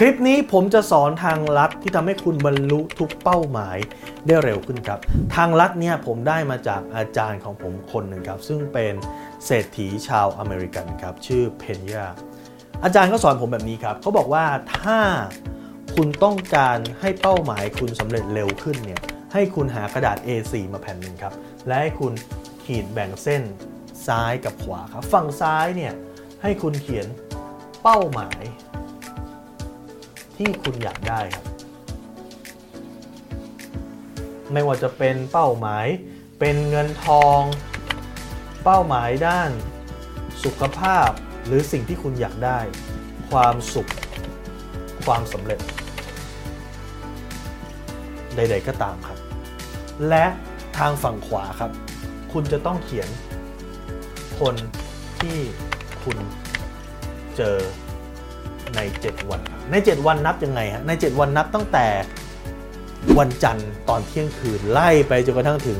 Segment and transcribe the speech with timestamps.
[0.00, 3.78] คลิปนี้ผมจะสอนทางลัดที่ทำให้คุณบรรลุทุกเป้าหมาย
[4.26, 5.00] ได้เร็วขึ้นครับ
[5.34, 8.94] ทางลัดเนี่ยผมได้มาจากอาจารย์ของผมคนหนึ่งครับ ซึ่งเป็น
[9.44, 12.06] เศรษฐีชาวอเมริกันครับ ชื่อเพนยา
[12.84, 14.44] อาจารย์เขาสอนผมแบบนี้ครับเขาบอกว่า
[14.80, 14.98] ถ้า
[15.94, 19.00] คุณต้องการให้เป้าหมายคุณสำเร็จเร็วขึ้นเนี่ย
[19.32, 21.34] ให้คุณหากระดาษ A4 มาแผ่นหนึ่งครับ
[21.66, 22.12] และให้คุณ
[22.64, 23.42] ขีดแบ่งเส้น
[24.06, 25.92] ซ้ายกับขวาครับ ฝั่งซ้ายเนี่ย
[26.42, 27.06] ให้คุณเขียน
[27.82, 28.42] เป้าหมาย
[30.38, 31.46] ที่คุณอยากได้ครับ
[34.52, 35.86] ไม่ว่าจะเป็นเป้าหมาย
[36.40, 37.40] เป็นเงินทอง
[38.64, 39.50] เป้าหมายด้าน
[40.44, 41.08] สุขภาพ
[41.46, 42.58] หรือสิ่งที่คุณอยากได้
[43.30, 43.90] ความสุข
[45.04, 45.60] ความสำเร็จ
[48.36, 49.18] ใด ๆ ก็ตามครับ
[50.08, 50.26] และ
[50.78, 51.72] ทางฝั่งขวาครับ
[52.32, 53.08] คุณจะต้องเขียน
[54.40, 54.54] คน
[55.20, 55.38] ที่
[56.04, 56.18] คุณ
[57.36, 57.56] เจอ
[58.76, 59.40] ใน 7 วัน
[59.70, 61.86] ใน 7 วันนับยังไงฮะใน 7 วันนับตั้งแต่
[63.18, 65.78] วันจันทร์ตอนเที่ยงคืนไล่ไปจนกระทั่งถึง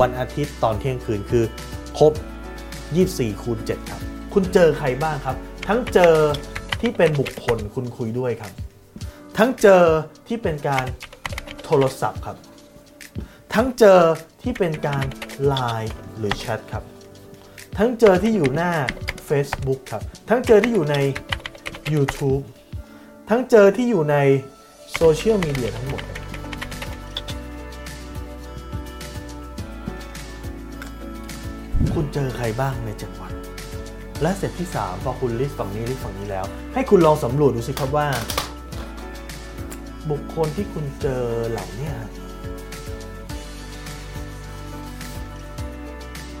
[0.00, 1.44] วันอาทิตย์ตอนเที่ยงคืนคือ
[1.98, 2.12] ครบ
[2.78, 4.00] 24 คูณ 7 ครับ
[4.34, 5.36] คุณเจอใครบ้างครับ
[5.68, 6.14] ทั้งเจอ
[6.80, 8.52] ที่เป็นบุคคลคุณคุยด้วยครับ
[9.38, 9.84] ทั้งเจอ
[10.28, 10.86] ที่เป็นการ
[11.64, 12.36] โทรศัพท์ครับ
[13.54, 14.00] ทั้งเจอ
[14.42, 15.04] ที่เป็นการ
[15.44, 16.84] ไลน์หรือแชทครับ
[17.78, 18.72] ทั้งเจอที่อยู่หน้า
[19.28, 20.96] Facebook ครับ ทั้งเจอที่อยู่ใน
[21.94, 22.42] YouTube
[23.28, 24.16] ทั้งเจอที่อยู่ใน
[24.94, 26.02] โซเชียลมีเดียทั้งหมด
[31.94, 33.32] คุณเจอใครบ้างใน7วัน
[34.22, 36.44] และเสร็จที่ 3 พอคุณ list ฝั่งนี้ list ฝั่งนี้แล้ว
[36.74, 38.08] ให้คุณลองสำรวจดูสิครับว่า
[40.10, 41.92] บุคคลที่คุณเจอเหล่านี้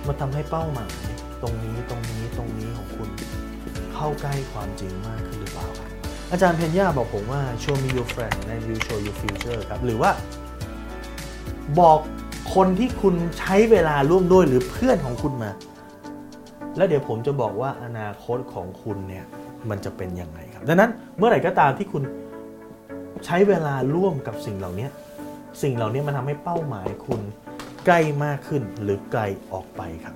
[0.06, 0.92] มาทำให้เป้าหมาย
[3.98, 5.88] เข้าใกล้ความจริงมากขึ้นหรือเปล่าครับ
[6.32, 10.10] อาจารย์เพนยาบอกผมว่า show me your friend and will show you future ครับ หรือว่า
[11.80, 11.98] บอก
[12.54, 15.50] คนที่คุณใช้เวลาร่วมด้วยหรือเพื่อนของคุณมา
[16.76, 19.24] แล้วเดี๋ยวผมจะบอกว่าอนาคตของคุณเนี่ย
[19.70, 22.02] มันจะเป็นยังไงครับ ดังนั้นเมื่อไหร่ก็ตามที่คุณ
[23.24, 24.88] ใช้เวลาร่วมกับสิ่งเหล่านี้
[25.62, 27.20] สิ่งเหล่านี้มันทำให้เป้าหมายคุณ
[27.86, 29.22] ใกล้มากขึ้นหรือไกล
[29.52, 30.14] ออกไปครับ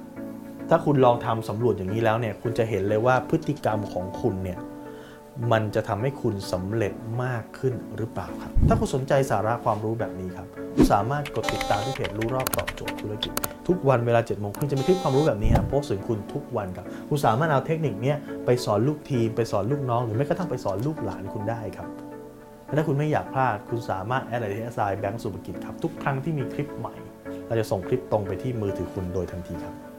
[0.70, 4.60] ถ้าคุณลองทำสำรวจอย่างนี้แล้วเนี่ยคุณจะเห็นเลยว่าพฤติกรรมของคุณเนี่ย
[5.52, 6.92] มันจะทำให้คุณสำเร็จ
[7.22, 13.32] มากขึ้นหรือเปล่าครับ ถ้าคุณสนใจสาระความรู้แบบนี้ครับคุณสามารถกดติดตามที่เพจรู้รอบตอบโจทย์ธุรกิจ
[13.68, 21.88] ทุกวันเวลาเจ็ดโมงครึ่งจะมีคลิปความรู้แบบนี้ครับโพสต์ถึงคุณทุกวันครับ คุณสามารถเอาเทคนิคนี้ไปสอนลูกทีม ไปสอนลูกน้อง หรือแม้กระทั่งไปสอนลูกหลานคุณได้ครับ
[22.66, 26.94] และถ้าคุณไม่อยากพลาด คุณสามารถ add ไลน์ที่ at sign แบงก์สุภกิจครับทุกครั้งที่มีคลิปใหม่
[27.46, 29.91] เราจะส่งคลิปตรงไปที่มือถือคุณโดยทันทีครับ